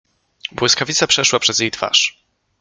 [0.51, 2.23] Błyskawica przeszła przez jej twarz.